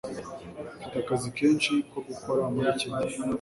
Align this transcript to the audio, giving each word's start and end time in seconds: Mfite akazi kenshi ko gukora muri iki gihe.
Mfite 0.77 0.95
akazi 1.03 1.29
kenshi 1.37 1.71
ko 1.91 1.99
gukora 2.07 2.41
muri 2.53 2.67
iki 2.73 2.87
gihe. 2.97 3.17